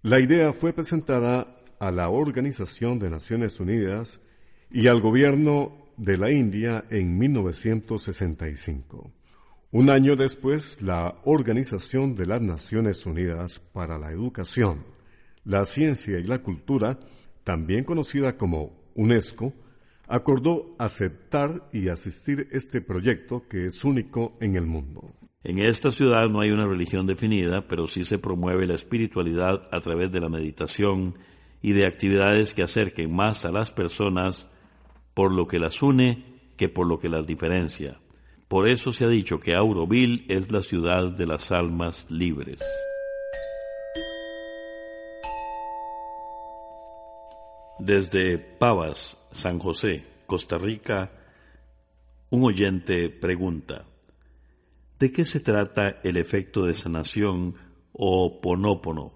La 0.00 0.20
idea 0.20 0.54
fue 0.54 0.72
presentada 0.72 1.56
a 1.78 1.90
la 1.90 2.08
Organización 2.08 2.98
de 2.98 3.10
Naciones 3.10 3.60
Unidas 3.60 4.20
y 4.70 4.86
al 4.86 5.00
gobierno 5.00 5.86
de 5.96 6.18
la 6.18 6.30
India 6.30 6.84
en 6.90 7.18
1965. 7.18 9.12
Un 9.72 9.90
año 9.90 10.16
después, 10.16 10.80
la 10.80 11.16
Organización 11.24 12.14
de 12.14 12.26
las 12.26 12.40
Naciones 12.40 13.04
Unidas 13.04 13.58
para 13.58 13.98
la 13.98 14.10
Educación, 14.10 14.84
la 15.44 15.64
Ciencia 15.66 16.18
y 16.18 16.24
la 16.24 16.38
Cultura, 16.38 16.98
también 17.44 17.84
conocida 17.84 18.36
como 18.36 18.72
UNESCO, 18.94 19.52
acordó 20.08 20.70
aceptar 20.78 21.68
y 21.72 21.88
asistir 21.88 22.48
este 22.52 22.80
proyecto 22.80 23.46
que 23.48 23.66
es 23.66 23.84
único 23.84 24.36
en 24.40 24.56
el 24.56 24.66
mundo. 24.66 25.12
En 25.42 25.58
esta 25.58 25.92
ciudad 25.92 26.28
no 26.28 26.40
hay 26.40 26.50
una 26.50 26.66
religión 26.66 27.06
definida, 27.06 27.66
pero 27.68 27.86
sí 27.86 28.04
se 28.04 28.18
promueve 28.18 28.66
la 28.66 28.74
espiritualidad 28.74 29.68
a 29.70 29.80
través 29.80 30.10
de 30.10 30.20
la 30.20 30.28
meditación 30.28 31.14
y 31.66 31.72
de 31.72 31.84
actividades 31.84 32.54
que 32.54 32.62
acerquen 32.62 33.12
más 33.12 33.44
a 33.44 33.50
las 33.50 33.72
personas 33.72 34.46
por 35.14 35.32
lo 35.32 35.48
que 35.48 35.58
las 35.58 35.82
une 35.82 36.52
que 36.56 36.68
por 36.68 36.86
lo 36.86 37.00
que 37.00 37.08
las 37.08 37.26
diferencia. 37.26 37.98
Por 38.46 38.68
eso 38.68 38.92
se 38.92 39.04
ha 39.04 39.08
dicho 39.08 39.40
que 39.40 39.56
Auroville 39.56 40.24
es 40.28 40.52
la 40.52 40.62
ciudad 40.62 41.10
de 41.10 41.26
las 41.26 41.50
almas 41.50 42.08
libres. 42.08 42.60
Desde 47.80 48.38
Pavas, 48.38 49.18
San 49.32 49.58
José, 49.58 50.06
Costa 50.26 50.58
Rica, 50.58 51.10
un 52.30 52.44
oyente 52.44 53.10
pregunta, 53.10 53.86
¿de 55.00 55.10
qué 55.10 55.24
se 55.24 55.40
trata 55.40 55.98
el 56.04 56.16
efecto 56.16 56.64
de 56.64 56.76
sanación 56.76 57.56
o 57.92 58.40
ponópono? 58.40 59.15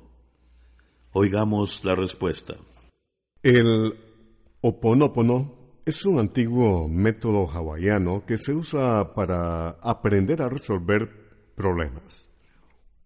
Oigamos 1.13 1.85
la 1.85 1.97
respuesta. 1.97 2.55
El 3.43 3.95
oponopono 4.61 5.81
es 5.85 6.07
un 6.07 6.21
antiguo 6.21 6.87
método 6.87 7.49
hawaiano 7.51 8.25
que 8.25 8.37
se 8.37 8.53
usa 8.53 9.13
para 9.13 9.71
aprender 9.83 10.41
a 10.41 10.49
resolver 10.49 11.11
problemas. 11.57 12.31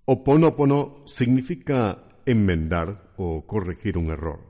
Oponopono 0.04 1.04
significa 1.06 2.04
enmendar 2.26 3.14
o 3.16 3.46
corregir 3.46 3.96
un 3.96 4.08
error. 4.08 4.40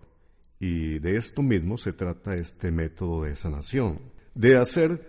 Y 0.58 0.98
de 0.98 1.16
esto 1.16 1.40
mismo 1.40 1.78
se 1.78 1.92
trata 1.92 2.34
este 2.34 2.72
método 2.72 3.22
de 3.22 3.36
sanación, 3.36 4.00
de 4.34 4.56
hacer 4.56 5.08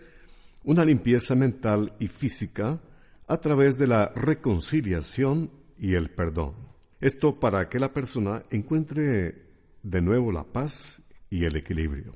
una 0.63 0.85
limpieza 0.85 1.33
mental 1.33 1.95
y 1.99 2.09
física 2.09 2.79
a 3.27 3.37
través 3.37 3.79
de 3.79 3.87
la 3.87 4.09
reconciliación 4.15 5.49
y 5.79 5.95
el 5.95 6.11
perdón. 6.11 6.74
Esto 7.01 7.39
para 7.39 7.67
que 7.69 7.79
la 7.79 7.93
persona 7.93 8.43
encuentre 8.49 9.45
de 9.83 10.01
nuevo 10.01 10.31
la 10.31 10.43
paz 10.43 11.01
y 11.29 11.45
el 11.45 11.55
equilibrio. 11.57 12.13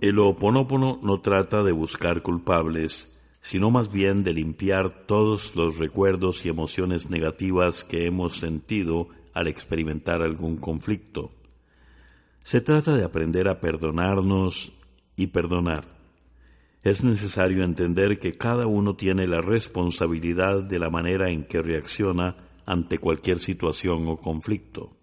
El 0.00 0.18
Oponopono 0.18 0.98
no 1.02 1.20
trata 1.20 1.62
de 1.62 1.72
buscar 1.72 2.22
culpables, 2.22 3.12
sino 3.40 3.70
más 3.70 3.90
bien 3.90 4.24
de 4.24 4.32
limpiar 4.32 5.06
todos 5.06 5.54
los 5.56 5.78
recuerdos 5.78 6.44
y 6.44 6.48
emociones 6.48 7.08
negativas 7.10 7.84
que 7.84 8.06
hemos 8.06 8.38
sentido 8.38 9.08
al 9.32 9.46
experimentar 9.46 10.22
algún 10.22 10.56
conflicto. 10.56 11.30
Se 12.42 12.60
trata 12.60 12.96
de 12.96 13.04
aprender 13.04 13.46
a 13.48 13.60
perdonarnos 13.60 14.72
y 15.16 15.28
perdonar. 15.28 16.00
Es 16.82 17.04
necesario 17.04 17.62
entender 17.62 18.18
que 18.18 18.36
cada 18.38 18.66
uno 18.66 18.96
tiene 18.96 19.26
la 19.26 19.42
responsabilidad 19.42 20.62
de 20.62 20.78
la 20.78 20.90
manera 20.90 21.30
en 21.30 21.44
que 21.44 21.62
reacciona 21.62 22.36
ante 22.70 22.98
cualquier 22.98 23.40
situación 23.40 24.06
o 24.06 24.16
conflicto, 24.16 24.94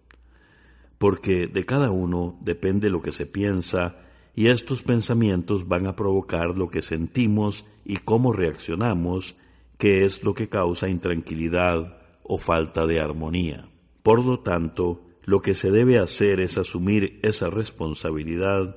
porque 0.96 1.46
de 1.46 1.64
cada 1.64 1.90
uno 1.90 2.38
depende 2.40 2.88
lo 2.88 3.02
que 3.02 3.12
se 3.12 3.26
piensa 3.26 3.96
y 4.34 4.48
estos 4.48 4.82
pensamientos 4.82 5.68
van 5.68 5.86
a 5.86 5.94
provocar 5.94 6.56
lo 6.56 6.70
que 6.70 6.80
sentimos 6.80 7.66
y 7.84 7.98
cómo 7.98 8.32
reaccionamos, 8.32 9.36
que 9.76 10.06
es 10.06 10.22
lo 10.22 10.32
que 10.32 10.48
causa 10.48 10.88
intranquilidad 10.88 11.98
o 12.22 12.38
falta 12.38 12.86
de 12.86 13.00
armonía. 13.00 13.68
Por 14.02 14.24
lo 14.24 14.40
tanto, 14.40 15.02
lo 15.24 15.42
que 15.42 15.54
se 15.54 15.70
debe 15.70 15.98
hacer 15.98 16.40
es 16.40 16.56
asumir 16.56 17.20
esa 17.22 17.50
responsabilidad 17.50 18.76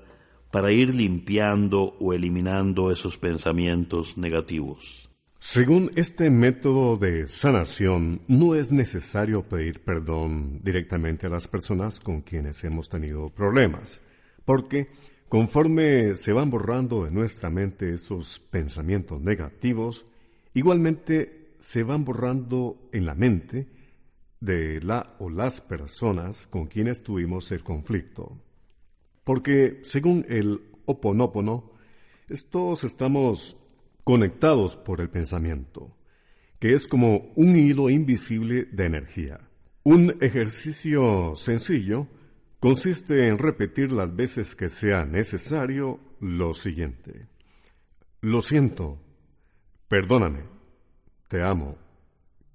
para 0.51 0.73
ir 0.73 0.93
limpiando 0.93 1.95
o 1.97 2.11
eliminando 2.11 2.91
esos 2.91 3.17
pensamientos 3.17 4.17
negativos. 4.17 5.10
Según 5.43 5.91
este 5.95 6.29
método 6.29 6.95
de 6.95 7.25
sanación, 7.25 8.21
no 8.29 8.55
es 8.55 8.71
necesario 8.71 9.43
pedir 9.43 9.81
perdón 9.81 10.61
directamente 10.63 11.27
a 11.27 11.29
las 11.29 11.47
personas 11.49 11.99
con 11.99 12.21
quienes 12.21 12.63
hemos 12.63 12.87
tenido 12.87 13.29
problemas, 13.29 13.99
porque 14.45 14.87
Conforme 15.31 16.15
se 16.15 16.33
van 16.33 16.49
borrando 16.49 17.05
de 17.05 17.11
nuestra 17.11 17.49
mente 17.49 17.93
esos 17.93 18.41
pensamientos 18.41 19.21
negativos, 19.21 20.05
igualmente 20.53 21.53
se 21.57 21.83
van 21.83 22.03
borrando 22.03 22.89
en 22.91 23.05
la 23.05 23.15
mente 23.15 23.69
de 24.41 24.81
la 24.81 25.15
o 25.19 25.29
las 25.29 25.61
personas 25.61 26.47
con 26.47 26.67
quienes 26.67 27.01
tuvimos 27.01 27.49
el 27.53 27.63
conflicto. 27.63 28.41
Porque 29.23 29.79
según 29.83 30.25
el 30.27 30.63
Oponopono, 30.85 31.71
todos 32.49 32.83
estamos 32.83 33.55
conectados 34.03 34.75
por 34.75 35.01
el 35.01 35.09
pensamiento, 35.09 35.95
que 36.59 36.73
es 36.73 36.87
como 36.87 37.31
un 37.35 37.55
hilo 37.55 37.89
invisible 37.89 38.65
de 38.71 38.85
energía. 38.85 39.49
Un 39.83 40.15
ejercicio 40.21 41.35
sencillo 41.35 42.07
consiste 42.59 43.27
en 43.27 43.39
repetir 43.39 43.91
las 43.91 44.15
veces 44.15 44.55
que 44.55 44.69
sea 44.69 45.05
necesario 45.05 45.99
lo 46.19 46.53
siguiente. 46.53 47.27
Lo 48.21 48.41
siento, 48.41 48.99
perdóname, 49.87 50.43
te 51.27 51.41
amo, 51.41 51.77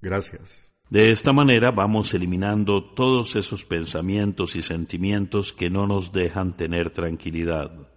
gracias. 0.01 0.71
De 0.89 1.11
esta 1.11 1.33
manera 1.33 1.73
vamos 1.73 2.15
eliminando 2.15 2.85
todos 2.95 3.35
esos 3.35 3.65
pensamientos 3.65 4.55
y 4.55 4.63
sentimientos 4.63 5.53
que 5.53 5.69
no 5.69 5.89
nos 5.89 6.13
dejan 6.13 6.57
tener 6.57 6.91
tranquilidad. 6.91 7.89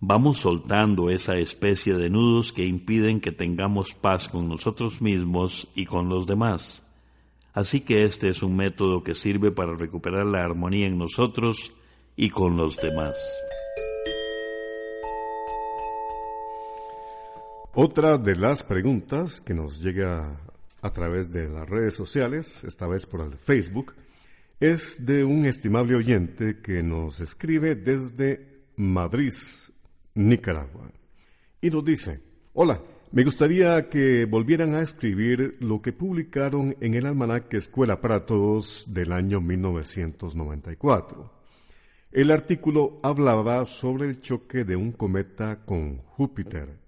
Vamos 0.00 0.38
soltando 0.38 1.08
esa 1.08 1.38
especie 1.38 1.94
de 1.94 2.10
nudos 2.10 2.52
que 2.52 2.66
impiden 2.66 3.20
que 3.20 3.32
tengamos 3.32 3.94
paz 3.94 4.28
con 4.28 4.46
nosotros 4.46 5.00
mismos 5.00 5.68
y 5.74 5.86
con 5.86 6.10
los 6.10 6.26
demás. 6.26 6.82
Así 7.54 7.80
que 7.80 8.04
este 8.04 8.28
es 8.28 8.42
un 8.42 8.54
método 8.56 9.02
que 9.02 9.14
sirve 9.14 9.50
para 9.50 9.74
recuperar 9.74 10.26
la 10.26 10.44
armonía 10.44 10.86
en 10.86 10.98
nosotros 10.98 11.72
y 12.14 12.28
con 12.28 12.58
los 12.58 12.76
demás. 12.76 13.16
Otra 17.72 18.18
de 18.18 18.36
las 18.36 18.62
preguntas 18.62 19.40
que 19.40 19.54
nos 19.54 19.80
llega 19.80 20.38
a 20.82 20.92
través 20.92 21.32
de 21.32 21.48
las 21.48 21.66
redes 21.68 21.94
sociales, 21.94 22.62
esta 22.64 22.86
vez 22.86 23.06
por 23.06 23.22
el 23.22 23.38
Facebook, 23.38 23.94
es 24.60 25.04
de 25.06 25.24
un 25.24 25.46
estimable 25.46 25.94
oyente 25.94 26.60
que 26.60 26.82
nos 26.82 27.20
escribe 27.20 27.74
desde 27.74 28.64
Madrid, 28.76 29.32
Nicaragua. 30.16 30.90
Y 31.60 31.70
nos 31.70 31.84
dice, 31.84 32.20
hola, 32.54 32.80
me 33.12 33.22
gustaría 33.22 33.88
que 33.88 34.24
volvieran 34.24 34.74
a 34.74 34.82
escribir 34.82 35.56
lo 35.60 35.80
que 35.80 35.92
publicaron 35.92 36.76
en 36.80 36.94
el 36.94 37.06
almanaque 37.06 37.58
Escuela 37.58 38.00
para 38.00 38.26
Todos 38.26 38.84
del 38.88 39.12
año 39.12 39.40
1994. 39.40 41.32
El 42.10 42.30
artículo 42.30 42.98
hablaba 43.02 43.64
sobre 43.64 44.08
el 44.08 44.20
choque 44.20 44.64
de 44.64 44.74
un 44.74 44.92
cometa 44.92 45.64
con 45.64 45.98
Júpiter. 45.98 46.80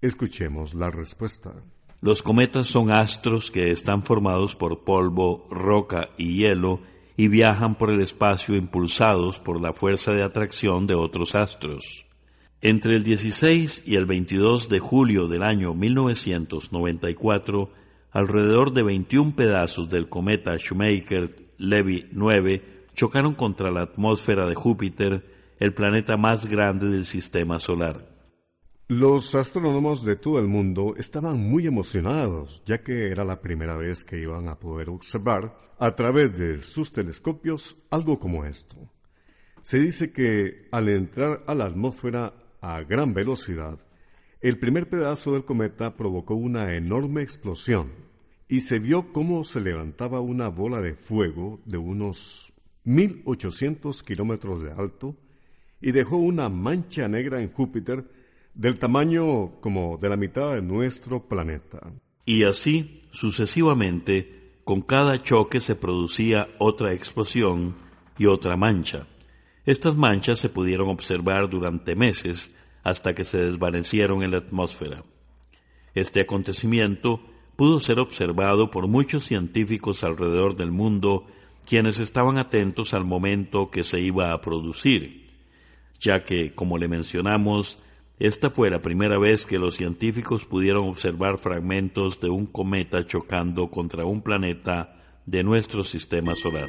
Escuchemos 0.00 0.74
la 0.74 0.90
respuesta. 0.90 1.52
Los 2.00 2.22
cometas 2.22 2.68
son 2.68 2.90
astros 2.90 3.50
que 3.50 3.70
están 3.70 4.02
formados 4.02 4.56
por 4.56 4.84
polvo, 4.84 5.46
roca 5.50 6.10
y 6.16 6.38
hielo 6.38 6.80
y 7.16 7.28
viajan 7.28 7.76
por 7.76 7.90
el 7.90 8.00
espacio 8.00 8.56
impulsados 8.56 9.38
por 9.38 9.60
la 9.60 9.72
fuerza 9.72 10.12
de 10.12 10.22
atracción 10.22 10.86
de 10.86 10.94
otros 10.94 11.34
astros. 11.34 12.06
Entre 12.64 12.94
el 12.94 13.02
16 13.02 13.82
y 13.86 13.96
el 13.96 14.06
22 14.06 14.68
de 14.68 14.78
julio 14.78 15.26
del 15.26 15.42
año 15.42 15.74
1994, 15.74 17.72
alrededor 18.12 18.72
de 18.72 18.84
21 18.84 19.34
pedazos 19.34 19.90
del 19.90 20.08
cometa 20.08 20.56
Shoemaker-Levy 20.56 22.10
9 22.12 22.62
chocaron 22.94 23.34
contra 23.34 23.72
la 23.72 23.82
atmósfera 23.82 24.46
de 24.46 24.54
Júpiter, 24.54 25.26
el 25.58 25.74
planeta 25.74 26.16
más 26.16 26.46
grande 26.46 26.88
del 26.88 27.04
sistema 27.04 27.58
solar. 27.58 28.08
Los 28.86 29.34
astrónomos 29.34 30.04
de 30.04 30.14
todo 30.14 30.38
el 30.38 30.46
mundo 30.46 30.94
estaban 30.96 31.40
muy 31.40 31.66
emocionados, 31.66 32.62
ya 32.64 32.84
que 32.84 33.08
era 33.08 33.24
la 33.24 33.40
primera 33.40 33.76
vez 33.76 34.04
que 34.04 34.20
iban 34.20 34.46
a 34.46 34.60
poder 34.60 34.88
observar 34.88 35.58
a 35.80 35.96
través 35.96 36.38
de 36.38 36.60
sus 36.60 36.92
telescopios 36.92 37.76
algo 37.90 38.20
como 38.20 38.44
esto. 38.44 38.76
Se 39.62 39.80
dice 39.80 40.12
que 40.12 40.68
al 40.70 40.88
entrar 40.88 41.42
a 41.48 41.56
la 41.56 41.64
atmósfera 41.64 42.34
a 42.62 42.80
gran 42.82 43.12
velocidad, 43.12 43.78
el 44.40 44.58
primer 44.58 44.88
pedazo 44.88 45.32
del 45.32 45.44
cometa 45.44 45.96
provocó 45.96 46.34
una 46.34 46.74
enorme 46.74 47.22
explosión 47.22 47.90
y 48.48 48.60
se 48.60 48.78
vio 48.78 49.12
cómo 49.12 49.44
se 49.44 49.60
levantaba 49.60 50.20
una 50.20 50.48
bola 50.48 50.80
de 50.80 50.94
fuego 50.94 51.60
de 51.64 51.76
unos 51.76 52.52
1800 52.84 54.02
kilómetros 54.02 54.62
de 54.62 54.72
alto 54.72 55.16
y 55.80 55.92
dejó 55.92 56.16
una 56.16 56.48
mancha 56.48 57.08
negra 57.08 57.42
en 57.42 57.52
Júpiter 57.52 58.04
del 58.54 58.78
tamaño 58.78 59.60
como 59.60 59.98
de 59.98 60.08
la 60.08 60.16
mitad 60.16 60.54
de 60.54 60.62
nuestro 60.62 61.26
planeta. 61.26 61.92
Y 62.24 62.44
así, 62.44 63.02
sucesivamente, 63.10 64.60
con 64.64 64.82
cada 64.82 65.20
choque 65.20 65.60
se 65.60 65.74
producía 65.74 66.48
otra 66.58 66.92
explosión 66.92 67.74
y 68.18 68.26
otra 68.26 68.56
mancha. 68.56 69.06
Estas 69.64 69.96
manchas 69.96 70.40
se 70.40 70.48
pudieron 70.48 70.88
observar 70.88 71.48
durante 71.48 71.94
meses 71.94 72.52
hasta 72.82 73.14
que 73.14 73.24
se 73.24 73.38
desvanecieron 73.38 74.22
en 74.22 74.32
la 74.32 74.38
atmósfera. 74.38 75.04
Este 75.94 76.20
acontecimiento 76.20 77.20
pudo 77.54 77.80
ser 77.80 78.00
observado 78.00 78.70
por 78.70 78.88
muchos 78.88 79.24
científicos 79.24 80.02
alrededor 80.02 80.56
del 80.56 80.72
mundo 80.72 81.26
quienes 81.64 82.00
estaban 82.00 82.38
atentos 82.38 82.92
al 82.92 83.04
momento 83.04 83.70
que 83.70 83.84
se 83.84 84.00
iba 84.00 84.32
a 84.32 84.40
producir, 84.40 85.30
ya 86.00 86.24
que, 86.24 86.54
como 86.54 86.76
le 86.76 86.88
mencionamos, 86.88 87.78
esta 88.18 88.50
fue 88.50 88.68
la 88.68 88.80
primera 88.80 89.18
vez 89.18 89.46
que 89.46 89.58
los 89.58 89.76
científicos 89.76 90.44
pudieron 90.44 90.88
observar 90.88 91.38
fragmentos 91.38 92.20
de 92.20 92.30
un 92.30 92.46
cometa 92.46 93.06
chocando 93.06 93.70
contra 93.70 94.04
un 94.04 94.22
planeta 94.22 94.96
de 95.24 95.44
nuestro 95.44 95.84
sistema 95.84 96.34
solar. 96.34 96.68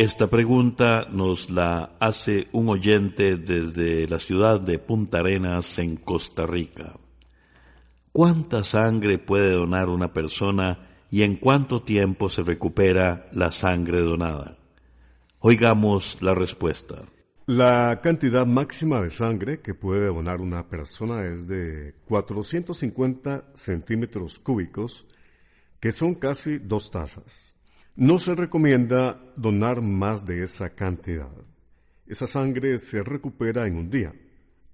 Esta 0.00 0.28
pregunta 0.28 1.08
nos 1.12 1.50
la 1.50 1.96
hace 2.00 2.48
un 2.52 2.70
oyente 2.70 3.36
desde 3.36 4.08
la 4.08 4.18
ciudad 4.18 4.58
de 4.58 4.78
Punta 4.78 5.18
Arenas 5.18 5.78
en 5.78 5.96
Costa 5.96 6.46
Rica. 6.46 6.98
¿Cuánta 8.10 8.64
sangre 8.64 9.18
puede 9.18 9.52
donar 9.52 9.90
una 9.90 10.10
persona 10.14 10.88
y 11.10 11.22
en 11.22 11.36
cuánto 11.36 11.82
tiempo 11.82 12.30
se 12.30 12.42
recupera 12.42 13.28
la 13.32 13.50
sangre 13.50 14.00
donada? 14.00 14.56
Oigamos 15.40 16.22
la 16.22 16.34
respuesta. 16.34 17.04
La 17.44 18.00
cantidad 18.02 18.46
máxima 18.46 19.02
de 19.02 19.10
sangre 19.10 19.60
que 19.60 19.74
puede 19.74 20.06
donar 20.06 20.40
una 20.40 20.66
persona 20.66 21.26
es 21.26 21.46
de 21.46 21.94
450 22.06 23.52
centímetros 23.54 24.38
cúbicos, 24.38 25.04
que 25.78 25.92
son 25.92 26.14
casi 26.14 26.56
dos 26.56 26.90
tazas. 26.90 27.49
No 27.96 28.18
se 28.18 28.34
recomienda 28.34 29.20
donar 29.36 29.82
más 29.82 30.24
de 30.24 30.42
esa 30.42 30.70
cantidad. 30.70 31.30
Esa 32.06 32.26
sangre 32.26 32.78
se 32.78 33.02
recupera 33.02 33.66
en 33.66 33.76
un 33.76 33.90
día, 33.90 34.12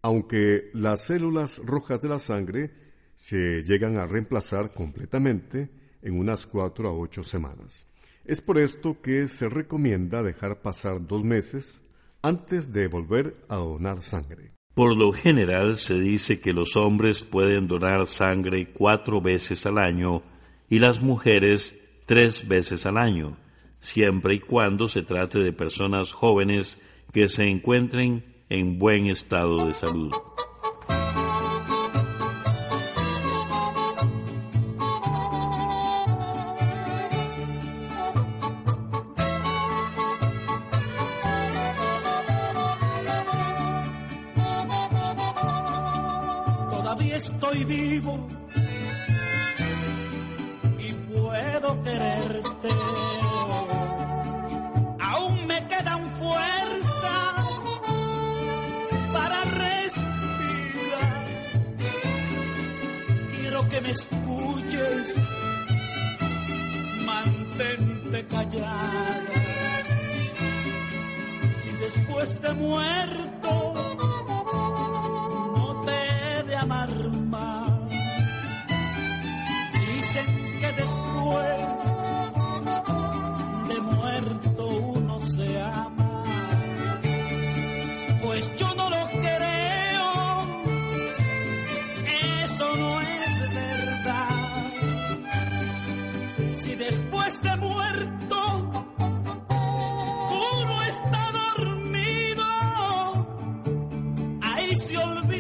aunque 0.03 0.71
las 0.75 1.07
células 1.07 1.59
rojas 1.65 2.01
de 2.01 2.09
la 2.09 2.19
sangre 2.19 2.71
se 3.15 3.63
llegan 3.63 3.97
a 3.97 4.07
reemplazar 4.07 4.73
completamente 4.73 5.71
en 6.03 6.19
unas 6.19 6.47
cuatro 6.47 6.89
a 6.89 6.93
ocho 6.93 7.25
semanas. 7.25 7.87
Es 8.25 8.41
por 8.41 8.59
esto 8.59 9.01
que 9.01 9.27
se 9.29 9.49
recomienda 9.49 10.23
dejar 10.23 10.61
pasar 10.61 11.07
dos 11.07 11.25
meses 11.25 11.81
antes 12.23 12.73
de 12.73 12.89
volver 12.89 13.37
a 13.49 13.57
donar 13.57 14.03
sangre. 14.03 14.53
Por 14.75 14.97
lo 14.97 15.13
general 15.13 15.79
se 15.79 15.99
dice 15.99 16.39
que 16.39 16.53
los 16.53 16.77
hombres 16.77 17.23
pueden 17.23 17.67
donar 17.67 18.07
sangre 18.07 18.73
cuatro 18.73 19.23
veces 19.23 19.65
al 19.65 19.79
año 19.79 20.23
y 20.69 20.81
las 20.81 21.01
mujeres 21.01 21.75
tres 22.07 22.49
veces 22.49 22.87
al 22.87 22.97
año, 22.97 23.37
siempre 23.81 24.35
y 24.35 24.39
cuando 24.39 24.89
se 24.89 25.03
trate 25.03 25.41
de 25.41 25.53
personas 25.53 26.13
jóvenes 26.13 26.79
que 27.13 27.29
se 27.29 27.49
encuentren 27.49 28.25
en 28.49 28.79
buen 28.79 29.07
estado 29.07 29.67
de 29.67 29.75
salud. 29.75 30.13
estoy 47.17 47.65
vivo 47.65 48.46
Aún 55.01 55.47
me 55.47 55.67
quedan 55.69 56.11
fuerzas 56.17 57.45
para 59.13 59.45
respirar. 59.45 61.25
Quiero 63.35 63.69
que 63.69 63.81
me 63.81 63.91
escuches, 63.91 65.15
mantente 67.05 68.27
callada. 68.27 69.23
Si 71.63 71.71
después 71.77 72.41
de 72.43 72.53
muerto 72.55 73.36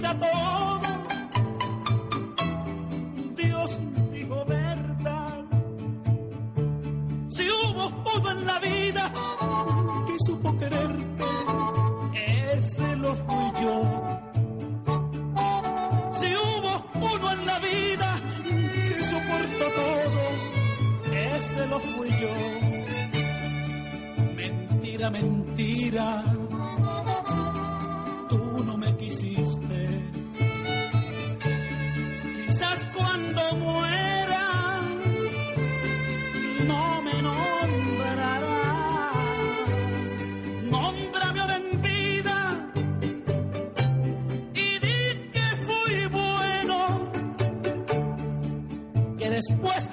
se 0.06 0.12
olvida 0.12 0.45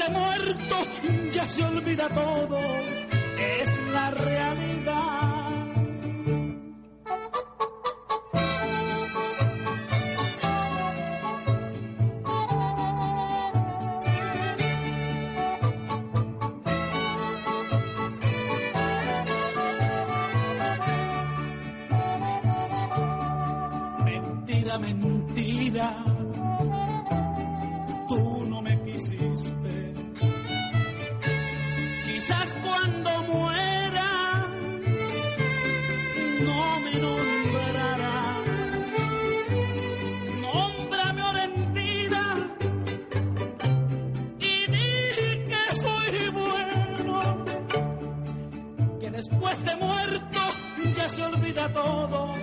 muerto 0.10 0.86
ya 1.32 1.48
se 1.48 1.64
olvida 1.64 2.08
todo, 2.10 2.60
es 3.40 3.88
la 3.94 4.12
realidad. 4.12 4.83
Todo, 51.70 52.34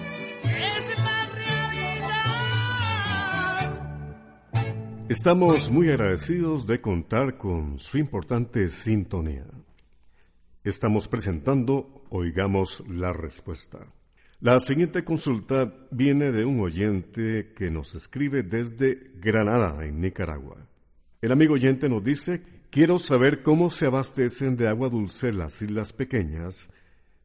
es 0.45 0.99
la 0.99 1.27
realidad. 1.35 2.11
Estamos 5.09 5.71
muy 5.71 5.91
agradecidos 5.91 6.67
de 6.67 6.81
contar 6.81 7.37
con 7.37 7.79
su 7.79 7.99
importante 7.99 8.69
sintonía. 8.69 9.45
Estamos 10.63 11.09
presentando 11.09 12.05
Oigamos 12.11 12.83
la 12.89 13.13
Respuesta. 13.13 13.79
La 14.41 14.59
siguiente 14.59 15.05
consulta 15.05 15.73
viene 15.91 16.33
de 16.33 16.45
un 16.47 16.61
oyente 16.61 17.53
que 17.55 17.71
nos 17.71 17.95
escribe 17.95 18.43
desde 18.43 19.13
Granada, 19.17 19.85
en 19.85 20.01
Nicaragua. 20.01 20.57
El 21.21 21.33
amigo 21.33 21.55
oyente 21.55 21.91
nos 21.91 22.03
dice, 22.03 22.43
quiero 22.71 22.99
saber 22.99 23.43
cómo 23.43 23.69
se 23.69 23.85
abastecen 23.85 24.57
de 24.57 24.69
agua 24.69 24.89
dulce 24.89 25.33
las 25.33 25.61
islas 25.61 25.93
pequeñas 25.93 26.71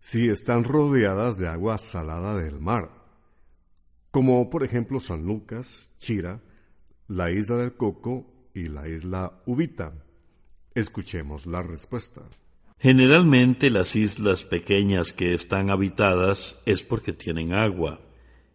si 0.06 0.30
están 0.30 0.66
rodeadas 0.66 1.40
de 1.40 1.48
agua 1.48 1.80
salada 1.80 2.38
del 2.38 2.60
mar, 2.60 2.92
como 4.12 4.52
por 4.52 4.64
ejemplo 4.64 5.00
San 5.00 5.26
Lucas, 5.26 5.92
Chira, 5.98 6.44
la 7.08 7.32
isla 7.32 7.56
del 7.56 7.74
Coco 7.74 8.32
y 8.54 8.68
la 8.68 8.88
isla 8.88 9.42
Ubita. 9.48 9.94
Escuchemos 10.76 11.48
la 11.48 11.64
respuesta. 11.64 12.22
Generalmente 12.78 13.72
las 13.72 13.96
islas 13.96 14.44
pequeñas 14.44 15.12
que 15.12 15.34
están 15.34 15.72
habitadas 15.72 16.56
es 16.68 16.84
porque 16.84 17.12
tienen 17.12 17.56
agua. 17.56 18.00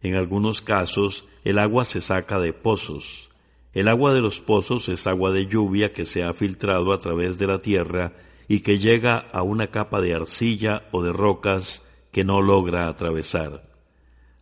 En 0.03 0.15
algunos 0.15 0.63
casos 0.63 1.27
el 1.43 1.59
agua 1.59 1.85
se 1.85 2.01
saca 2.01 2.39
de 2.39 2.53
pozos. 2.53 3.29
El 3.73 3.89
agua 3.89 4.15
de 4.15 4.21
los 4.21 4.41
pozos 4.41 4.89
es 4.89 5.09
agua 5.09 5.33
de 5.33 5.49
lluvia 5.49 5.93
que 5.93 6.07
se 6.07 6.23
ha 6.23 6.33
filtrado 6.33 6.93
a 6.93 7.01
través 7.01 7.39
de 7.39 7.49
la 7.49 7.59
tierra 7.59 8.13
y 8.51 8.63
que 8.63 8.81
llega 8.81 9.17
a 9.17 9.45
una 9.45 9.69
capa 9.69 10.01
de 10.01 10.13
arcilla 10.13 10.83
o 10.91 11.05
de 11.05 11.13
rocas 11.13 11.85
que 12.11 12.25
no 12.25 12.43
logra 12.43 12.89
atravesar. 12.89 13.71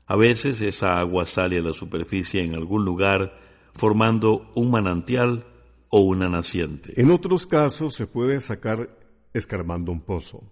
A 0.07 0.17
veces 0.17 0.63
esa 0.63 0.99
agua 0.99 1.27
sale 1.27 1.59
a 1.59 1.61
la 1.61 1.75
superficie 1.75 2.43
en 2.43 2.55
algún 2.55 2.87
lugar 2.87 3.39
formando 3.75 4.51
un 4.55 4.71
manantial 4.71 5.45
o 5.91 6.01
una 6.01 6.31
naciente. 6.31 6.99
En 6.99 7.11
otros 7.11 7.47
casos 7.47 7.97
se 7.97 8.07
puede 8.07 8.41
sacar 8.41 8.89
escarbando 9.35 9.93
un 9.93 10.01
pozo. 10.01 10.43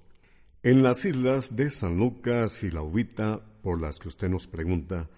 En 0.62 0.82
las 0.82 1.06
islas 1.06 1.56
de 1.56 1.70
San 1.70 1.96
Lucas 1.96 2.62
y 2.62 2.70
La 2.70 2.82
Ubita, 2.82 3.40
por 3.62 3.80
las 3.80 3.98
que 3.98 4.08
usted 4.08 4.28
nos 4.28 4.46
pregunta, 4.46 5.08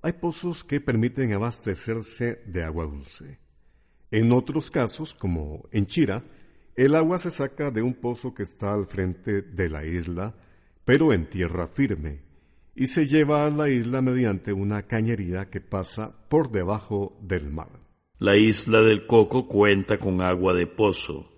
hay 0.00 0.14
pozos 0.14 0.64
que 0.64 0.80
permiten 0.80 1.34
abastecerse 1.34 2.40
de 2.46 2.64
agua 2.64 2.86
dulce. 2.86 3.38
En 4.10 4.32
otros 4.32 4.70
casos, 4.70 5.12
como 5.12 5.68
en 5.72 5.84
Chira, 5.84 6.24
el 6.76 6.94
agua 6.94 7.18
se 7.18 7.30
saca 7.30 7.70
de 7.70 7.82
un 7.82 7.94
pozo 7.94 8.34
que 8.34 8.42
está 8.42 8.72
al 8.72 8.86
frente 8.86 9.42
de 9.42 9.68
la 9.68 9.84
isla, 9.84 10.34
pero 10.84 11.12
en 11.12 11.28
tierra 11.28 11.68
firme, 11.68 12.22
y 12.74 12.86
se 12.86 13.04
lleva 13.04 13.46
a 13.46 13.50
la 13.50 13.68
isla 13.68 14.00
mediante 14.00 14.52
una 14.52 14.82
cañería 14.82 15.50
que 15.50 15.60
pasa 15.60 16.14
por 16.28 16.50
debajo 16.50 17.18
del 17.20 17.50
mar. 17.50 17.68
La 18.18 18.36
isla 18.36 18.80
del 18.80 19.06
Coco 19.06 19.48
cuenta 19.48 19.98
con 19.98 20.22
agua 20.22 20.54
de 20.54 20.66
pozo. 20.66 21.32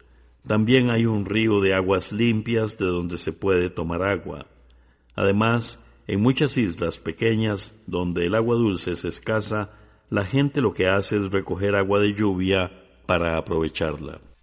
También 0.46 0.90
hay 0.90 1.06
un 1.06 1.24
río 1.24 1.60
de 1.60 1.74
aguas 1.74 2.12
limpias 2.12 2.76
de 2.78 2.84
donde 2.84 3.18
se 3.18 3.32
puede 3.32 3.70
tomar 3.70 4.02
agua. 4.02 4.46
Además, 5.16 5.80
en 6.06 6.20
muchas 6.20 6.56
islas 6.58 6.98
pequeñas 6.98 7.74
donde 7.86 8.26
el 8.26 8.34
agua 8.34 8.56
dulce 8.56 8.92
es 8.92 9.04
escasa, 9.04 9.70
la 10.10 10.26
gente 10.26 10.60
lo 10.60 10.72
que 10.72 10.86
hace 10.86 11.16
es 11.16 11.32
recoger 11.32 11.74
agua 11.74 12.00
de 12.00 12.12
lluvia 12.14 12.70
para 13.06 13.38
aprovecharla. 13.38 14.20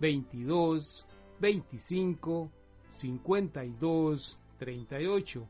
22 0.00 1.06
25 1.40 2.50
52 2.88 4.38
38 4.58 5.48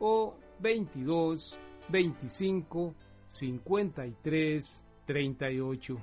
o 0.00 0.34
22 0.58 1.58
25 1.88 2.94
53 3.26 4.84
38 5.06 6.00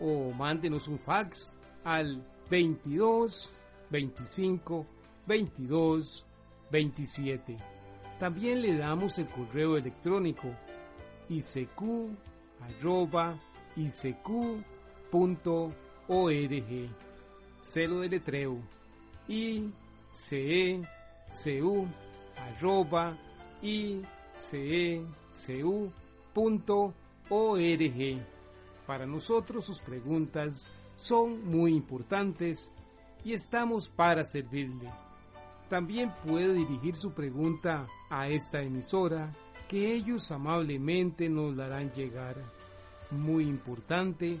o 0.00 0.32
mándenos 0.32 0.88
un 0.88 0.98
fax 0.98 1.52
al 1.84 2.22
22 2.50 3.52
25 3.90 4.86
22 5.26 6.26
27. 6.70 7.56
También 8.18 8.62
le 8.62 8.76
damos 8.76 9.18
el 9.18 9.28
correo 9.28 9.76
electrónico 9.76 10.48
isq 11.28 11.82
arroba 12.60 13.38
org 16.08 16.88
Celo 17.62 18.00
de 18.00 18.08
letreo 18.08 18.58
i 19.28 19.70
e 20.32 20.82
arroba 22.36 23.16
i 23.62 24.02
c 24.34 24.58
e 24.58 25.06
c 25.32 25.64
u 25.64 25.90
punto 26.32 26.92
org. 27.30 28.22
Para 28.86 29.06
nosotros 29.06 29.64
sus 29.64 29.80
preguntas 29.80 30.68
son 30.96 31.44
muy 31.46 31.72
importantes 31.72 32.70
y 33.24 33.32
estamos 33.32 33.88
para 33.88 34.24
servirle. 34.24 34.90
También 35.70 36.12
puede 36.26 36.52
dirigir 36.52 36.94
su 36.94 37.12
pregunta 37.12 37.86
a 38.10 38.28
esta 38.28 38.60
emisora 38.62 39.32
que 39.68 39.94
ellos 39.94 40.30
amablemente 40.30 41.28
nos 41.30 41.56
la 41.56 41.64
harán 41.64 41.90
llegar. 41.92 42.36
Muy 43.10 43.44
importante, 43.44 44.40